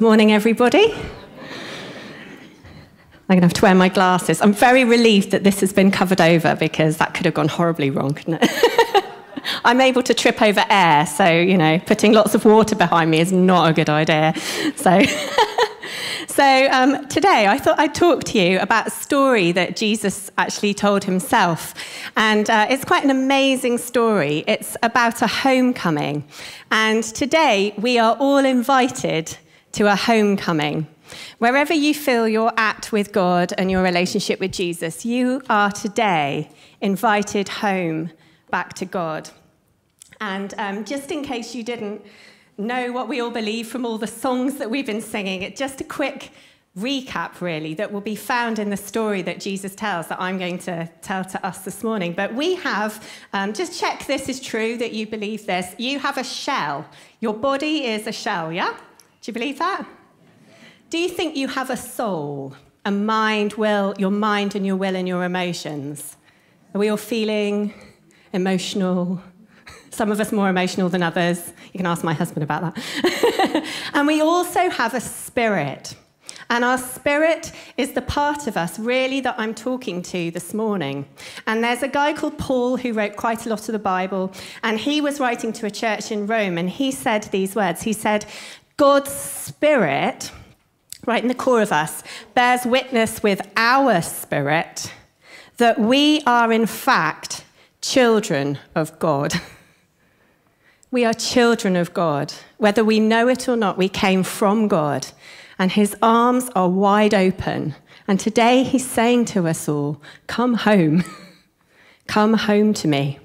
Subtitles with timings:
[0.00, 0.92] Morning, everybody.
[0.92, 1.00] I'm
[3.28, 4.40] going to have to wear my glasses.
[4.40, 7.90] I'm very relieved that this has been covered over because that could have gone horribly
[7.90, 9.04] wrong, couldn't it?
[9.64, 13.18] I'm able to trip over air, so, you know, putting lots of water behind me
[13.18, 14.34] is not a good idea.
[14.76, 15.02] So.
[16.28, 20.72] So, um, today I thought I'd talk to you about a story that Jesus actually
[20.72, 21.74] told himself.
[22.16, 24.44] And uh, it's quite an amazing story.
[24.46, 26.24] It's about a homecoming.
[26.70, 29.36] And today we are all invited
[29.72, 30.86] to a homecoming.
[31.38, 36.50] Wherever you feel you're at with God and your relationship with Jesus, you are today
[36.80, 38.10] invited home
[38.50, 39.30] back to God.
[40.20, 42.04] And um, just in case you didn't
[42.58, 45.54] know what we all believe from all the songs that we've been singing.
[45.54, 46.32] Just a quick
[46.76, 50.58] recap, really, that will be found in the story that Jesus tells that I'm going
[50.60, 52.12] to tell to us this morning.
[52.12, 55.74] But we have, um, just check this is true, that you believe this.
[55.78, 56.84] You have a shell.
[57.20, 58.76] Your body is a shell, yeah?
[59.28, 59.86] Do you believe that?
[60.88, 62.54] Do you think you have a soul,
[62.86, 66.16] a mind, will, your mind and your will and your emotions?
[66.74, 67.74] Are we all feeling
[68.32, 69.20] emotional,
[69.90, 71.52] some of us more emotional than others.
[71.74, 73.66] You can ask my husband about that.
[73.92, 75.94] and we also have a spirit.
[76.48, 81.06] And our spirit is the part of us, really, that I'm talking to this morning.
[81.46, 84.32] And there's a guy called Paul who wrote quite a lot of the Bible.
[84.62, 86.56] And he was writing to a church in Rome.
[86.56, 88.24] And he said these words He said,
[88.78, 90.32] God's spirit,
[91.04, 92.02] right in the core of us,
[92.34, 94.92] bears witness with our spirit
[95.58, 97.44] that we are, in fact,
[97.82, 99.34] children of God.
[100.90, 102.32] We are children of God.
[102.56, 105.06] Whether we know it or not, we came from God,
[105.58, 107.74] and his arms are wide open.
[108.06, 111.04] And today he's saying to us all, Come home.
[112.06, 113.18] come home to me.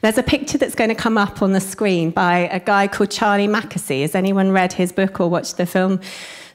[0.00, 3.10] There's a picture that's going to come up on the screen by a guy called
[3.10, 4.02] Charlie Mackesy.
[4.02, 6.00] Has anyone read his book or watched the film?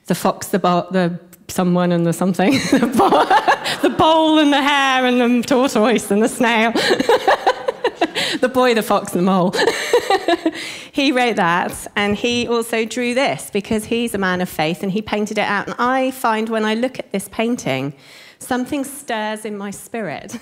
[0.06, 5.44] The Fox, the, bo- the someone and the something, the bowl and the hare and
[5.44, 6.72] the tortoise and the snail.
[8.40, 9.54] the boy, the fox, and the mole.
[10.92, 14.92] he wrote that, and he also drew this because he's a man of faith and
[14.92, 15.68] he painted it out.
[15.68, 17.94] And I find when I look at this painting,
[18.40, 20.38] something stirs in my spirit.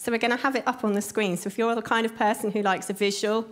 [0.00, 1.36] So we're going to have it up on the screen.
[1.36, 3.46] So if you're the kind of person who likes a visual,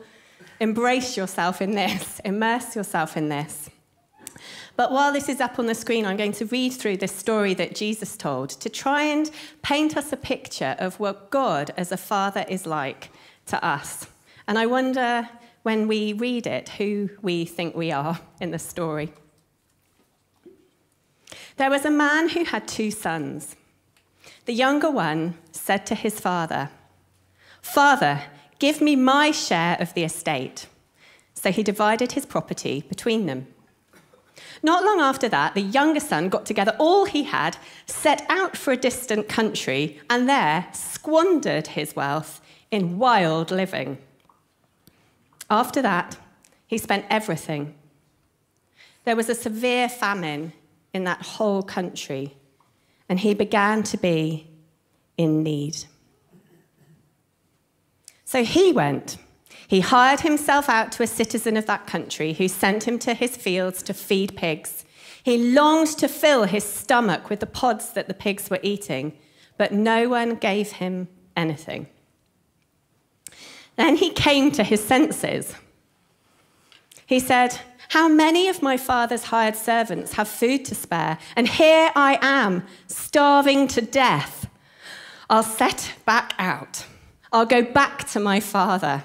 [0.61, 3.69] embrace yourself in this, immerse yourself in this.
[4.75, 7.53] But while this is up on the screen, I'm going to read through this story
[7.53, 11.99] that Jesus told to try and paint us a picture of what God as a
[11.99, 13.11] father is like
[13.49, 14.07] to us.
[14.47, 15.29] And I wonder
[15.65, 19.13] when we read it who we think we are in the story.
[21.59, 23.55] There was a man who had two sons.
[24.49, 26.71] The younger one said to his father,
[27.61, 28.23] Father,
[28.59, 30.69] give me my share of the estate.
[31.35, 33.49] So he divided his property between them.
[34.63, 38.73] Not long after that, the younger son got together all he had, set out for
[38.73, 43.99] a distant country, and there squandered his wealth in wild living.
[45.51, 46.17] After that,
[46.67, 47.75] he spent everything.
[49.05, 50.55] There was a severe famine
[50.95, 52.38] in that whole country,
[53.09, 54.49] and he began to be
[55.17, 55.85] in need.
[58.25, 59.17] So he went.
[59.67, 63.37] He hired himself out to a citizen of that country who sent him to his
[63.37, 64.85] fields to feed pigs.
[65.23, 69.17] He longed to fill his stomach with the pods that the pigs were eating,
[69.57, 71.87] but no one gave him anything.
[73.77, 75.55] Then he came to his senses.
[77.07, 81.19] He said, How many of my father's hired servants have food to spare?
[81.37, 84.49] And here I am, starving to death.
[85.31, 86.85] I'll set back out.
[87.33, 89.05] I'll go back to my father.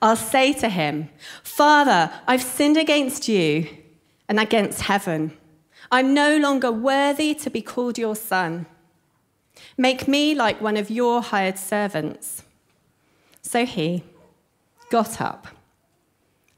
[0.00, 1.10] I'll say to him,
[1.44, 3.68] Father, I've sinned against you
[4.28, 5.36] and against heaven.
[5.92, 8.66] I'm no longer worthy to be called your son.
[9.76, 12.42] Make me like one of your hired servants.
[13.42, 14.02] So he
[14.90, 15.46] got up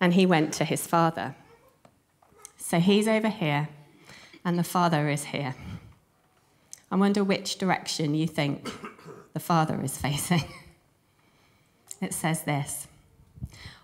[0.05, 1.35] and he went to his father.
[2.59, 3.71] So he's over here
[4.45, 5.55] and the father is here.
[6.91, 8.71] I wonder which direction you think
[9.33, 10.45] the father is facing.
[12.01, 12.87] It says this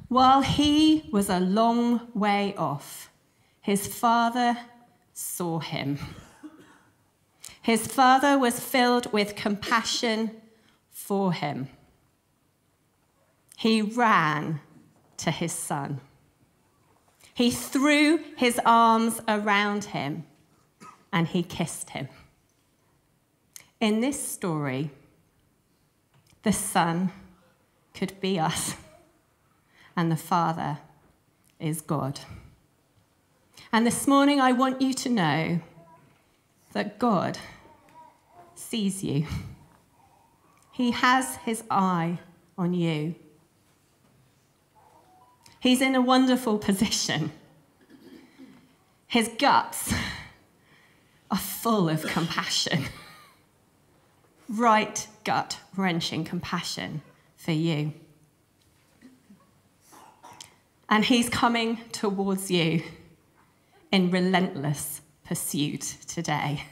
[0.08, 3.08] While he was a long way off,
[3.62, 4.58] his father
[5.14, 5.98] saw him.
[7.62, 10.32] His father was filled with compassion
[10.90, 11.68] for him
[13.60, 14.58] he ran
[15.18, 16.00] to his son.
[17.40, 20.24] He threw his arms around him
[21.10, 22.10] and he kissed him.
[23.80, 24.90] In this story,
[26.42, 27.12] the son
[27.94, 28.74] could be us,
[29.96, 30.80] and the father
[31.58, 32.20] is God.
[33.72, 35.60] And this morning, I want you to know
[36.74, 37.38] that God
[38.54, 39.26] sees you.
[40.72, 42.18] He has his eye
[42.58, 43.14] on you.
[45.60, 47.32] He's in a wonderful position.
[49.06, 49.92] His guts
[51.30, 52.84] are full of compassion.
[54.48, 57.02] Right gut wrenching compassion
[57.36, 57.92] for you.
[60.88, 62.82] And he's coming towards you
[63.92, 66.64] in relentless pursuit today.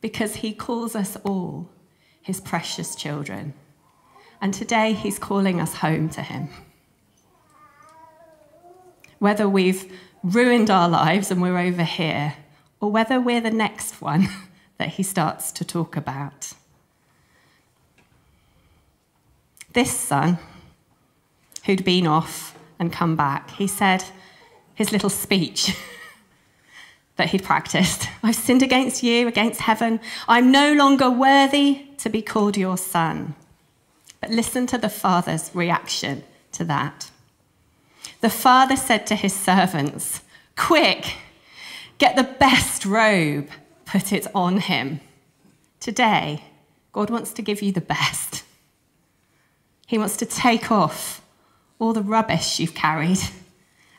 [0.00, 1.70] Because he calls us all
[2.20, 3.54] his precious children.
[4.40, 6.50] And today he's calling us home to him.
[9.18, 9.90] Whether we've
[10.22, 12.34] ruined our lives and we're over here,
[12.80, 14.28] or whether we're the next one
[14.78, 16.52] that he starts to talk about.
[19.72, 20.38] This son,
[21.64, 24.04] who'd been off and come back, he said
[24.74, 25.76] his little speech
[27.16, 30.00] that he'd practiced I've sinned against you, against heaven.
[30.26, 33.34] I'm no longer worthy to be called your son.
[34.20, 37.10] But listen to the father's reaction to that.
[38.20, 40.22] The father said to his servants,
[40.56, 41.16] Quick,
[41.98, 43.48] get the best robe,
[43.84, 45.00] put it on him.
[45.80, 46.42] Today,
[46.92, 48.42] God wants to give you the best.
[49.86, 51.22] He wants to take off
[51.78, 53.20] all the rubbish you've carried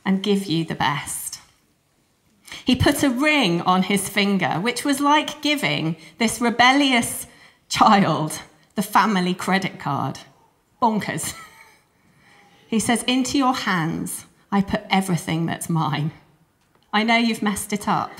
[0.03, 1.39] and give you the best.
[2.65, 7.27] He put a ring on his finger, which was like giving this rebellious
[7.69, 8.41] child
[8.75, 10.19] the family credit card.
[10.81, 11.33] Bonkers.
[12.67, 16.11] He says, Into your hands I put everything that's mine.
[16.93, 18.11] I know you've messed it up,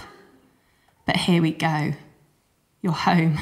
[1.06, 1.94] but here we go.
[2.82, 3.40] You're home.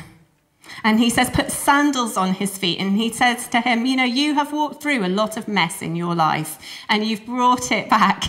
[0.83, 2.79] And he says, put sandals on his feet.
[2.79, 5.81] And he says to him, You know, you have walked through a lot of mess
[5.81, 6.59] in your life,
[6.89, 8.25] and you've brought it back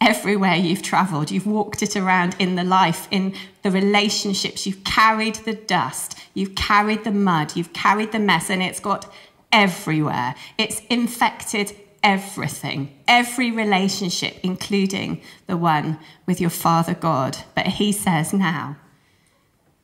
[0.00, 1.30] everywhere you've traveled.
[1.30, 4.66] You've walked it around in the life, in the relationships.
[4.66, 9.12] You've carried the dust, you've carried the mud, you've carried the mess, and it's got
[9.52, 10.34] everywhere.
[10.58, 17.38] It's infected everything, every relationship, including the one with your Father God.
[17.54, 18.76] But he says now,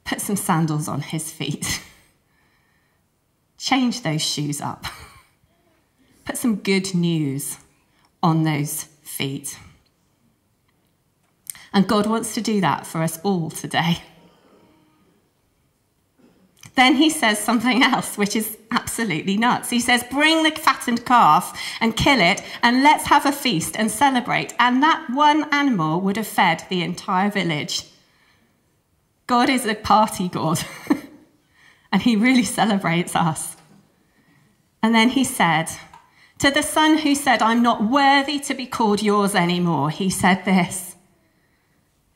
[0.04, 1.82] put some sandals on his feet.
[3.58, 4.84] Change those shoes up.
[6.24, 7.58] Put some good news
[8.22, 9.58] on those feet.
[11.72, 14.02] And God wants to do that for us all today.
[16.76, 19.70] Then he says something else, which is absolutely nuts.
[19.70, 23.90] He says, Bring the fattened calf and kill it, and let's have a feast and
[23.90, 24.54] celebrate.
[24.58, 27.84] And that one animal would have fed the entire village.
[29.26, 30.60] God is a party God,
[31.92, 33.56] and he really celebrates us.
[34.82, 35.70] And then he said,
[36.40, 40.44] To the son who said, I'm not worthy to be called yours anymore, he said
[40.44, 40.94] this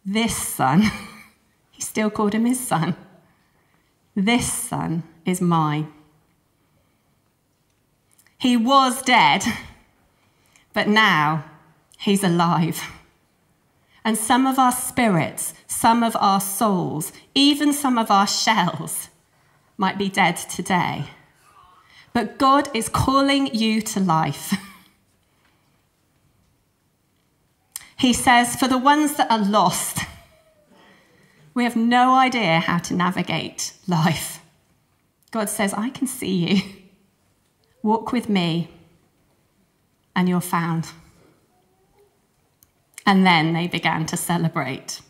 [0.05, 0.83] This son,
[1.71, 2.95] he still called him his son
[4.27, 5.93] this son is mine.
[8.39, 9.45] He was dead,
[10.73, 11.45] but now
[11.99, 12.83] he's alive.
[14.05, 19.11] And some of our spirits, some of our souls, even some of our shells
[19.77, 21.05] might be dead today.
[22.13, 24.55] But God is calling you to life.
[27.99, 29.99] He says, For the ones that are lost,
[31.55, 34.41] we have no idea how to navigate life.
[35.31, 36.63] God says, I can see you.
[37.83, 38.69] Walk with me,
[40.15, 40.91] and you're found.
[43.07, 45.01] And then they began to celebrate.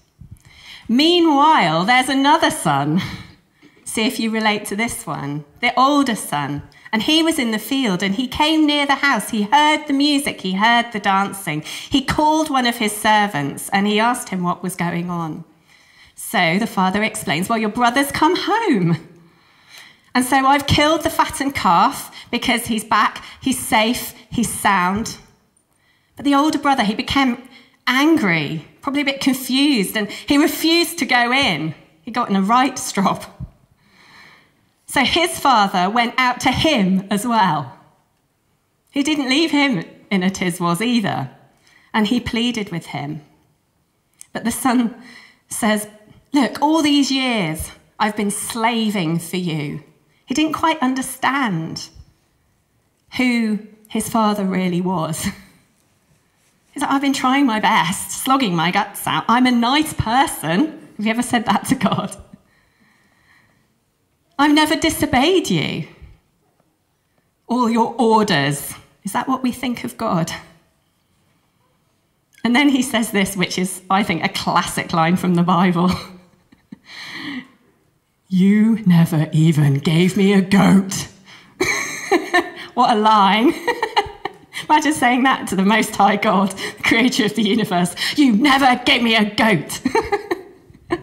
[0.89, 3.01] Meanwhile, there's another son.
[3.85, 5.45] See if you relate to this one.
[5.61, 6.63] The older son.
[6.93, 9.31] And he was in the field and he came near the house.
[9.31, 11.63] He heard the music, he heard the dancing.
[11.63, 15.45] He called one of his servants and he asked him what was going on.
[16.31, 19.09] So the father explains, Well, your brother's come home.
[20.15, 25.17] And so I've killed the fattened calf because he's back, he's safe, he's sound.
[26.15, 27.49] But the older brother, he became
[27.89, 31.75] angry, probably a bit confused, and he refused to go in.
[32.03, 33.25] He got in a right strop.
[34.87, 37.77] So his father went out to him as well.
[38.93, 41.31] He didn't leave him in a Tiswas either,
[41.93, 43.23] and he pleaded with him.
[44.33, 44.95] But the son
[45.49, 45.89] says,
[46.33, 49.83] Look, all these years I've been slaving for you.
[50.27, 51.89] He didn't quite understand
[53.17, 53.59] who
[53.89, 55.25] his father really was.
[56.73, 59.25] He's like, I've been trying my best, slogging my guts out.
[59.29, 60.89] I'm a nice person.
[60.97, 62.17] Have you ever said that to God?
[64.39, 65.89] I've never disobeyed you.
[67.49, 68.73] All your orders.
[69.03, 70.31] Is that what we think of God?
[72.45, 75.91] And then he says this, which is, I think, a classic line from the Bible.
[78.31, 81.09] you never even gave me a goat.
[82.75, 83.53] what a line.
[84.69, 87.97] Imagine saying that to the Most High God, the creator of the universe.
[88.17, 89.81] You never gave me a goat.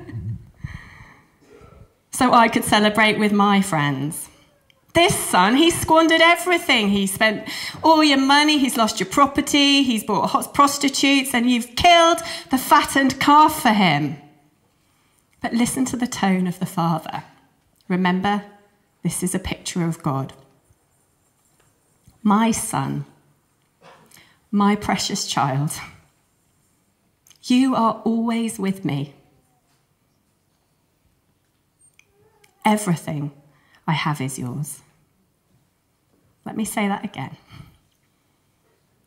[2.11, 4.29] so I could celebrate with my friends.
[4.93, 6.87] This son, he squandered everything.
[6.89, 7.49] He spent
[7.83, 12.19] all your money, he's lost your property, he's bought hot prostitutes, and you've killed
[12.51, 14.15] the fattened calf for him.
[15.41, 17.23] But listen to the tone of the father.
[17.87, 18.43] Remember,
[19.03, 20.33] this is a picture of God.
[22.23, 23.05] My son,
[24.51, 25.71] my precious child,
[27.43, 29.13] you are always with me.
[32.65, 33.31] Everything
[33.87, 34.81] I have is yours.
[36.43, 37.37] Let me say that again.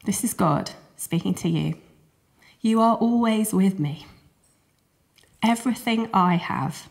[0.05, 1.75] This is God speaking to you.
[2.63, 4.07] You are always with me.
[5.43, 6.91] Everything I have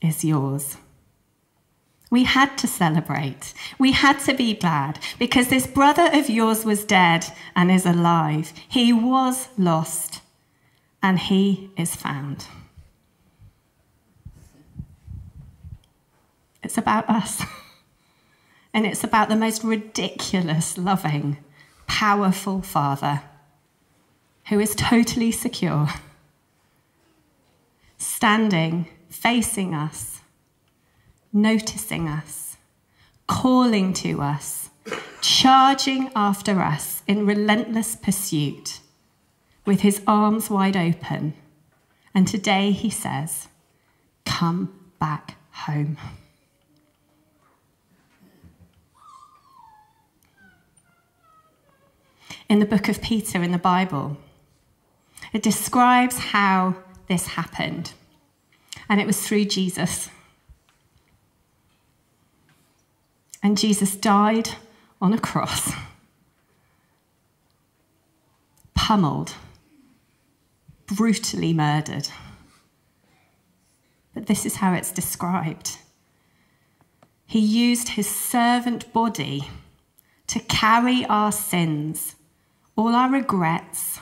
[0.00, 0.76] is yours.
[2.10, 3.54] We had to celebrate.
[3.78, 8.52] We had to be glad because this brother of yours was dead and is alive.
[8.68, 10.20] He was lost
[11.02, 12.46] and he is found.
[16.62, 17.42] It's about us.
[18.74, 21.38] and it's about the most ridiculous, loving,
[21.86, 23.22] powerful Father
[24.48, 25.88] who is totally secure,
[28.04, 30.20] standing, facing us,
[31.32, 32.56] noticing us,
[33.26, 34.70] calling to us,
[35.20, 38.80] charging after us in relentless pursuit
[39.64, 41.34] with his arms wide open.
[42.14, 43.48] And today he says,
[44.24, 45.96] Come back home.
[52.48, 54.16] in the book of Peter in the Bible.
[55.32, 57.92] It describes how this happened,
[58.88, 60.08] and it was through Jesus.
[63.42, 64.50] And Jesus died
[65.00, 65.72] on a cross,
[68.74, 69.34] pummeled,
[70.86, 72.08] brutally murdered.
[74.14, 75.78] But this is how it's described.
[77.26, 79.48] He used his servant body
[80.28, 82.16] to carry our sins
[82.76, 84.00] all our regrets,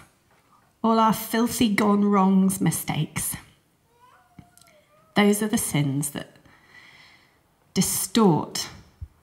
[0.82, 3.36] all our filthy gone wrongs, mistakes.
[5.14, 6.36] Those are the sins that
[7.74, 8.68] distort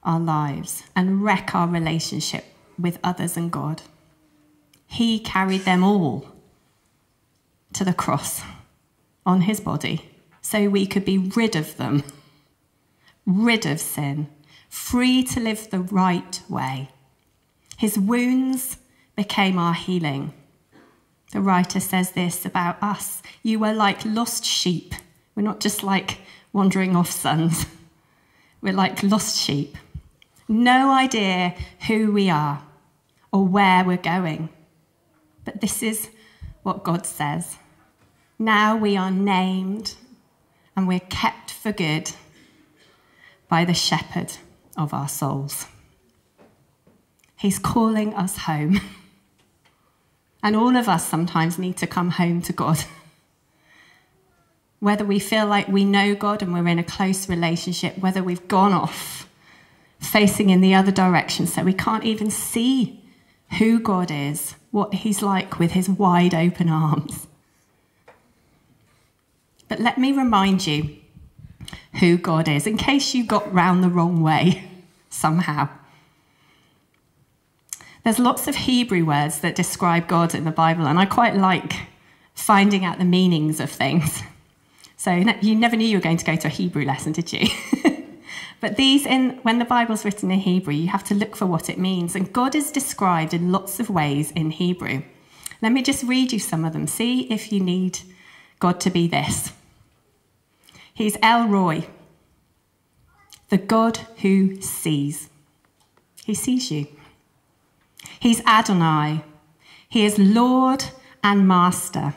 [0.03, 2.45] our lives and wreck our relationship
[2.77, 3.81] with others and God.
[4.87, 6.25] He carried them all
[7.73, 8.41] to the cross
[9.25, 10.09] on his body
[10.41, 12.03] so we could be rid of them,
[13.25, 14.27] rid of sin,
[14.69, 16.89] free to live the right way.
[17.77, 18.77] His wounds
[19.15, 20.33] became our healing.
[21.31, 24.93] The writer says this about us You were like lost sheep.
[25.35, 26.19] We're not just like
[26.51, 27.65] wandering off sons,
[28.61, 29.77] we're like lost sheep.
[30.47, 31.55] No idea
[31.87, 32.63] who we are
[33.31, 34.49] or where we're going.
[35.45, 36.09] But this is
[36.63, 37.57] what God says.
[38.39, 39.95] Now we are named
[40.75, 42.11] and we're kept for good
[43.47, 44.33] by the shepherd
[44.77, 45.67] of our souls.
[47.37, 48.79] He's calling us home.
[50.41, 52.79] And all of us sometimes need to come home to God.
[54.79, 58.47] whether we feel like we know God and we're in a close relationship, whether we've
[58.47, 59.27] gone off
[59.99, 63.03] facing in the other direction so we can't even see
[63.57, 67.27] who God is, what He's like with His wide open arms.
[69.67, 70.95] But let me remind you
[71.99, 74.63] who God is, in case you got round the wrong way
[75.09, 75.69] somehow.
[78.09, 81.73] There's lots of Hebrew words that describe God in the Bible, and I quite like
[82.33, 84.23] finding out the meanings of things.
[84.97, 87.47] So you never knew you were going to go to a Hebrew lesson, did you?
[88.59, 91.69] but these, in, when the Bible's written in Hebrew, you have to look for what
[91.69, 92.15] it means.
[92.15, 95.03] And God is described in lots of ways in Hebrew.
[95.61, 96.85] Let me just read you some of them.
[96.85, 97.99] See if you need
[98.59, 99.53] God to be this.
[100.93, 101.87] He's El Roi,
[103.47, 105.29] the God who sees.
[106.25, 106.87] He sees you.
[108.19, 109.23] He's Adonai.
[109.87, 110.83] He is Lord
[111.23, 112.13] and Master.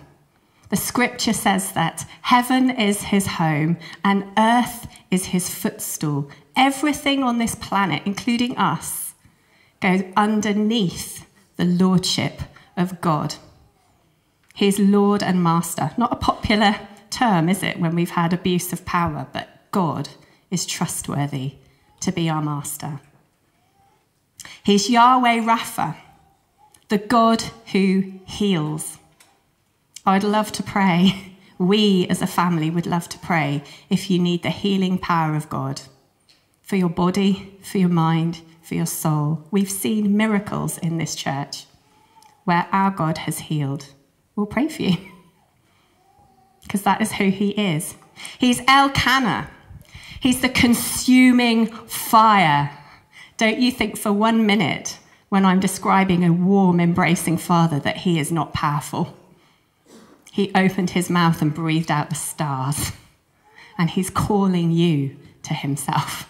[0.68, 6.30] The scripture says that heaven is his home and earth is his footstool.
[6.56, 9.14] Everything on this planet, including us,
[9.80, 12.42] goes underneath the lordship
[12.76, 13.34] of God.
[14.54, 15.92] He is Lord and Master.
[15.96, 16.76] Not a popular
[17.10, 20.08] term, is it, when we've had abuse of power, but God
[20.50, 21.54] is trustworthy
[22.00, 23.00] to be our Master.
[24.62, 25.96] He's Yahweh Rapha,
[26.88, 28.98] the God who heals.
[30.04, 31.28] I'd love to pray.
[31.58, 35.48] We as a family would love to pray if you need the healing power of
[35.48, 35.82] God
[36.60, 39.46] for your body, for your mind, for your soul.
[39.50, 41.66] We've seen miracles in this church
[42.44, 43.86] where our God has healed.
[44.34, 44.96] We'll pray for you
[46.62, 47.94] because that is who He is.
[48.38, 49.50] He's Elkanah,
[50.20, 52.76] He's the consuming fire.
[53.36, 54.98] Don't you think for one minute
[55.28, 59.16] when I'm describing a warm, embracing father that he is not powerful.
[60.30, 62.92] He opened his mouth and breathed out the stars,
[63.78, 66.28] and he's calling you to himself.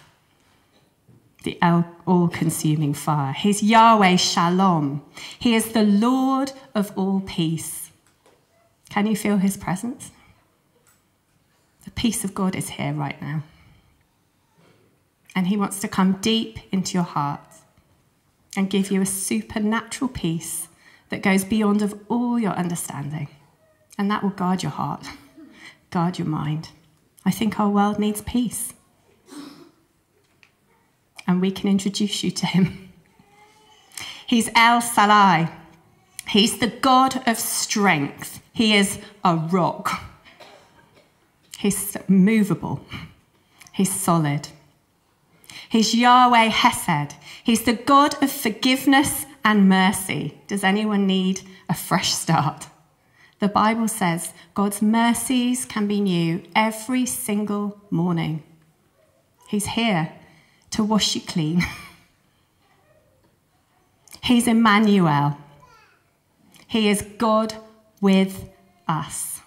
[1.43, 1.59] The
[2.07, 3.33] all consuming fire.
[3.33, 5.03] He's Yahweh Shalom.
[5.37, 7.91] He is the Lord of all peace.
[8.89, 10.11] Can you feel his presence?
[11.83, 13.43] The peace of God is here right now.
[15.35, 17.41] And he wants to come deep into your heart
[18.55, 20.67] and give you a supernatural peace
[21.09, 23.29] that goes beyond of all your understanding.
[23.97, 25.05] And that will guard your heart,
[25.91, 26.69] guard your mind.
[27.25, 28.73] I think our world needs peace.
[31.25, 32.89] And we can introduce you to him.
[34.27, 35.51] He's El Salai.
[36.27, 38.41] He's the God of strength.
[38.53, 40.03] He is a rock.
[41.59, 42.85] He's movable.
[43.71, 44.49] He's solid.
[45.73, 47.15] He's Yahweh Hesed.
[47.43, 50.37] He's the God of forgiveness and mercy.
[50.45, 52.67] Does anyone need a fresh start?
[53.39, 58.43] The Bible says God's mercies can be new every single morning.
[59.47, 60.13] He's here
[60.69, 61.63] to wash you clean.
[64.21, 65.39] He's Emmanuel.
[66.67, 67.55] He is God
[67.99, 68.47] with
[68.87, 69.41] us.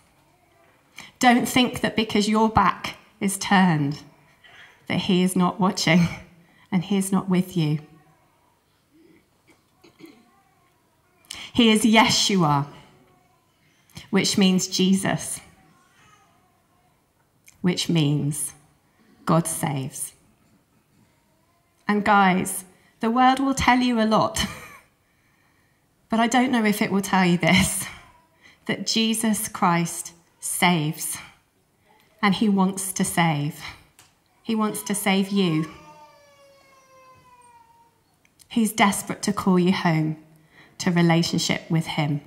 [1.20, 4.00] Don't think that because your back is turned,
[4.88, 6.08] that He is not watching
[6.72, 7.80] and He is not with you.
[11.56, 12.66] He is Yeshua,
[14.10, 15.40] which means Jesus,
[17.62, 18.52] which means
[19.24, 20.12] God saves.
[21.88, 22.66] And guys,
[23.00, 24.44] the world will tell you a lot,
[26.10, 27.86] but I don't know if it will tell you this
[28.66, 31.16] that Jesus Christ saves,
[32.20, 33.60] and He wants to save.
[34.46, 35.68] He wants to save you.
[38.48, 40.18] He's desperate to call you home
[40.78, 42.20] to relationship with Him.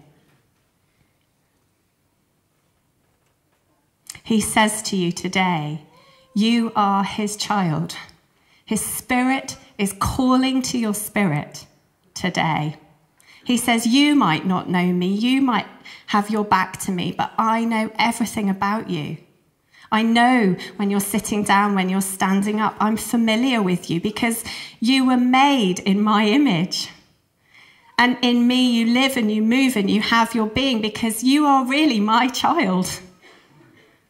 [4.22, 5.86] He says to you today,
[6.36, 7.96] You are His child.
[8.66, 11.68] His Spirit is calling to your spirit
[12.14, 12.76] today.
[13.46, 15.68] He says, You might not know me, you might
[16.08, 19.20] have your back to me, but I know everything about you.
[19.92, 22.76] I know when you're sitting down, when you're standing up.
[22.80, 24.44] I'm familiar with you because
[24.80, 26.90] you were made in my image.
[27.98, 31.46] And in me, you live and you move and you have your being because you
[31.46, 33.02] are really my child.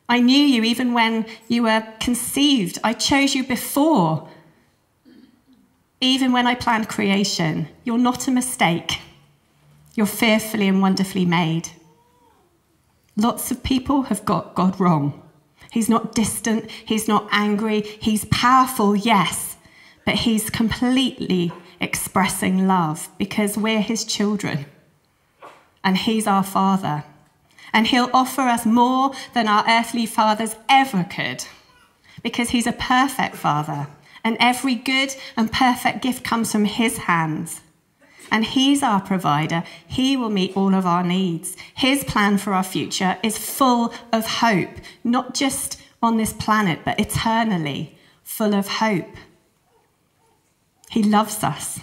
[0.07, 2.77] I knew you even when you were conceived.
[2.83, 4.27] I chose you before.
[6.01, 8.99] Even when I planned creation, you're not a mistake.
[9.95, 11.69] You're fearfully and wonderfully made.
[13.15, 15.28] Lots of people have got God wrong.
[15.71, 19.57] He's not distant, he's not angry, he's powerful, yes,
[20.05, 24.65] but he's completely expressing love because we're his children
[25.83, 27.03] and he's our father.
[27.71, 31.45] And he'll offer us more than our earthly fathers ever could
[32.23, 33.87] because he's a perfect father.
[34.23, 37.61] And every good and perfect gift comes from his hands
[38.31, 39.63] and He's our provider.
[39.87, 41.55] He will meet all of our needs.
[41.73, 46.99] His plan for our future is full of hope, not just on this planet, but
[46.99, 49.15] eternally, full of hope.
[50.89, 51.79] He loves us,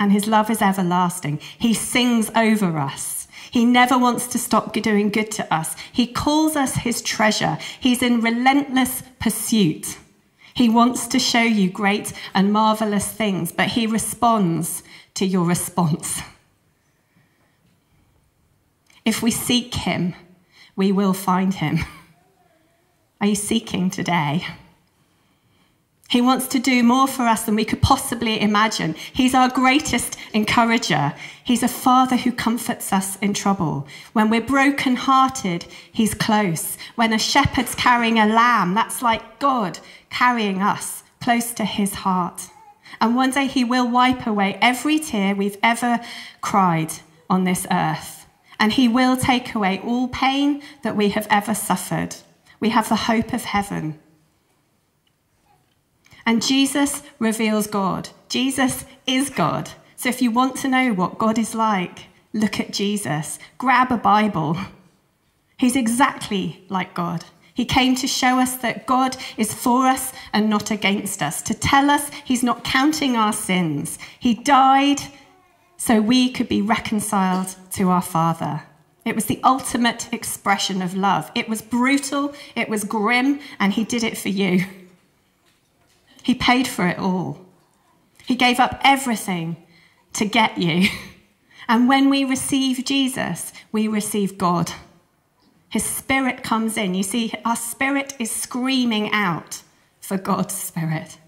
[0.00, 1.40] and His love is everlasting.
[1.58, 3.28] He sings over us.
[3.50, 5.74] He never wants to stop doing good to us.
[5.92, 7.58] He calls us His treasure.
[7.80, 9.98] He's in relentless pursuit.
[10.54, 14.82] He wants to show you great and marvelous things, but He responds
[15.14, 16.20] to your response.
[19.04, 20.14] If we seek him,
[20.76, 21.78] we will find him.
[23.20, 24.46] Are you seeking today?
[26.08, 28.94] He wants to do more for us than we could possibly imagine.
[29.12, 31.12] He's our greatest encourager.
[31.44, 33.86] He's a father who comforts us in trouble.
[34.14, 36.78] When we're broken-hearted, he's close.
[36.94, 42.48] When a shepherd's carrying a lamb, that's like God carrying us close to his heart.
[43.00, 46.00] And one day he will wipe away every tear we've ever
[46.40, 46.92] cried
[47.30, 48.26] on this earth.
[48.60, 52.16] And he will take away all pain that we have ever suffered.
[52.60, 53.98] We have the hope of heaven.
[56.26, 58.10] And Jesus reveals God.
[58.28, 59.70] Jesus is God.
[59.96, 63.96] So if you want to know what God is like, look at Jesus, grab a
[63.96, 64.56] Bible.
[65.56, 67.24] He's exactly like God.
[67.58, 71.54] He came to show us that God is for us and not against us, to
[71.54, 73.98] tell us He's not counting our sins.
[74.20, 75.00] He died
[75.76, 78.62] so we could be reconciled to our Father.
[79.04, 81.32] It was the ultimate expression of love.
[81.34, 84.64] It was brutal, it was grim, and He did it for you.
[86.22, 87.44] He paid for it all.
[88.24, 89.56] He gave up everything
[90.12, 90.88] to get you.
[91.70, 94.72] And when we receive Jesus, we receive God.
[95.68, 96.94] His spirit comes in.
[96.94, 99.62] You see, our spirit is screaming out
[100.00, 101.18] for God's spirit.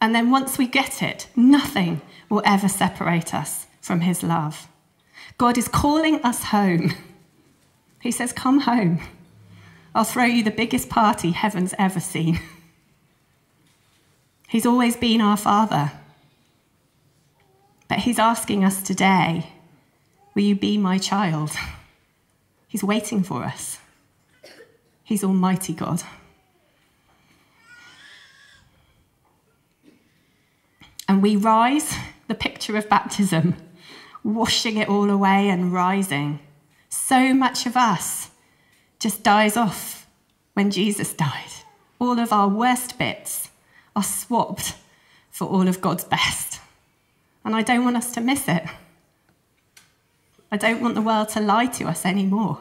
[0.00, 4.66] And then once we get it, nothing will ever separate us from his love.
[5.38, 6.94] God is calling us home.
[8.00, 9.00] He says, Come home.
[9.94, 12.40] I'll throw you the biggest party heaven's ever seen.
[14.48, 15.92] He's always been our Father.
[17.88, 19.52] But He's asking us today,
[20.34, 21.52] Will you be my child?
[22.72, 23.78] He's waiting for us.
[25.04, 26.02] He's Almighty God.
[31.06, 31.94] And we rise,
[32.28, 33.56] the picture of baptism,
[34.24, 36.38] washing it all away and rising.
[36.88, 38.30] So much of us
[38.98, 40.06] just dies off
[40.54, 41.52] when Jesus died.
[41.98, 43.50] All of our worst bits
[43.94, 44.76] are swapped
[45.30, 46.58] for all of God's best.
[47.44, 48.62] And I don't want us to miss it.
[50.52, 52.58] I don't want the world to lie to us anymore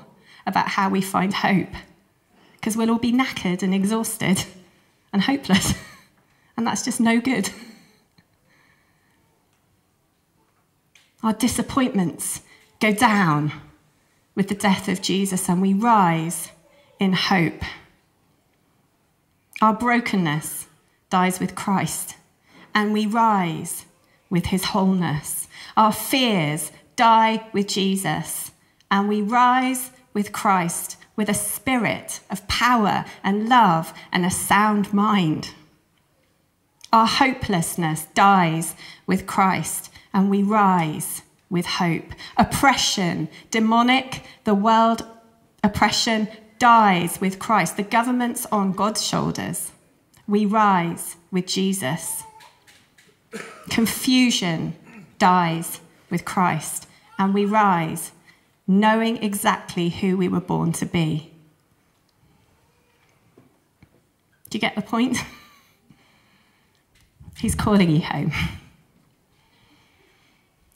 [0.47, 1.73] about how we find hope,
[2.54, 4.45] because we'll all be knackered and exhausted
[5.12, 5.73] and hopeless,
[6.58, 7.49] and that's just no good.
[11.21, 12.41] Our disappointments
[12.80, 13.51] go down
[14.36, 16.51] with the death of Jesus, and we rise
[16.97, 17.62] in hope.
[19.62, 20.67] Our brokenness
[21.10, 22.15] dies with Christ,
[22.73, 23.86] and we rise
[24.30, 25.49] with his wholeness.
[25.75, 28.51] Our fears die with Jesus,
[28.91, 34.93] and we rise with Christ with a spirit of power and love and a sound
[34.93, 35.49] mind.
[36.93, 38.75] Our hopelessness dies
[39.07, 42.13] with Christ, and we rise with hope.
[42.37, 45.03] Oppression, demonic, the world
[45.63, 46.27] oppression
[46.59, 47.77] dies with Christ.
[47.77, 49.71] The government's on God's shoulders.
[50.27, 52.21] We rise with Jesus.
[53.71, 54.75] Confusion
[55.17, 55.79] dies
[56.11, 56.85] with Christ,
[57.21, 58.13] and we rise
[58.67, 61.31] knowing exactly who we were born to be.
[64.49, 65.17] Do you get the point?
[67.39, 68.31] He's calling you home.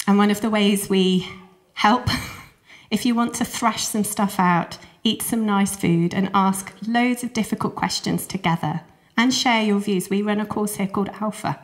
[0.05, 1.27] And one of the ways we
[1.73, 2.09] help,
[2.91, 7.23] if you want to thrash some stuff out, eat some nice food, and ask loads
[7.23, 8.81] of difficult questions together
[9.17, 11.59] and share your views, we run a course here called Alpha.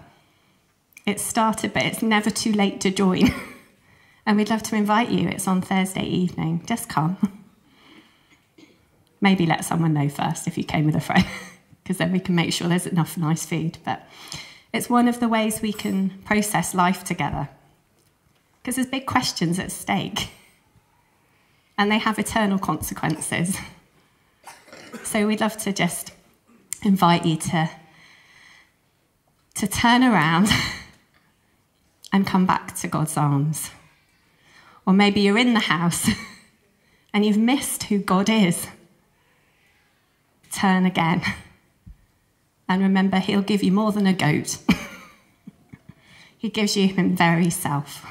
[1.06, 3.32] It's started, but it's never too late to join.
[4.26, 5.28] and we'd love to invite you.
[5.28, 6.64] It's on Thursday evening.
[6.66, 7.18] Just come.
[9.22, 11.26] Maybe let someone know first if you came with a friend,
[11.84, 13.78] because then we can make sure there's enough nice food.
[13.84, 14.08] But
[14.74, 17.50] it's one of the ways we can process life together,
[18.62, 20.30] because there's big questions at stake,
[21.78, 23.58] and they have eternal consequences.
[25.04, 26.12] So we'd love to just
[26.84, 27.70] invite you to,
[29.56, 30.50] to turn around
[32.12, 33.72] and come back to God's arms.
[34.86, 36.10] Or maybe you're in the house
[37.14, 38.68] and you've missed who God is.
[40.52, 41.22] Turn again.
[42.68, 44.58] And remember, He'll give you more than a goat,
[46.38, 48.06] He gives you Him very self.